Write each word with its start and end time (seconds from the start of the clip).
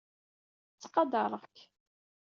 Ttqadaṛeɣ-k. 0.81 1.57